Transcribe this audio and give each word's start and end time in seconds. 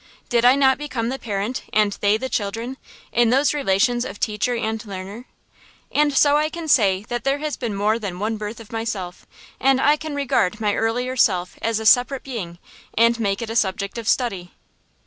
Did 0.29 0.45
I 0.45 0.55
not 0.55 0.79
become 0.79 1.09
the 1.09 1.19
parent 1.19 1.61
and 1.71 1.91
they 2.01 2.17
the 2.17 2.27
children, 2.27 2.77
in 3.11 3.29
those 3.29 3.53
relations 3.53 4.03
of 4.03 4.19
teacher 4.19 4.55
and 4.55 4.83
learner? 4.83 5.25
And 5.91 6.17
so 6.17 6.37
I 6.37 6.49
can 6.49 6.67
say 6.67 7.03
that 7.09 7.23
there 7.23 7.37
has 7.37 7.55
been 7.55 7.75
more 7.75 7.99
than 7.99 8.17
one 8.17 8.37
birth 8.37 8.59
of 8.59 8.71
myself, 8.71 9.27
and 9.59 9.79
I 9.79 9.97
can 9.97 10.15
regard 10.15 10.59
my 10.59 10.73
earlier 10.73 11.15
self 11.15 11.55
as 11.61 11.79
a 11.79 11.85
separate 11.85 12.23
being, 12.23 12.57
and 12.97 13.19
make 13.19 13.43
it 13.43 13.51
a 13.51 13.55
subject 13.55 13.99
of 13.99 14.07
study. 14.07 14.53